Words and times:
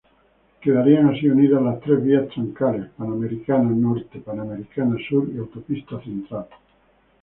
Quedarían 0.61 1.09
así 1.09 1.27
unidas 1.29 1.61
las 1.61 1.79
tres 1.81 2.03
vías 2.03 2.27
troncales: 2.29 2.89
Panamericana 2.97 3.69
Norte, 3.69 4.17
Panamericana 4.17 4.97
Sur 5.07 5.29
y 5.31 5.37
Autopista 5.37 6.01
Central. 6.03 6.47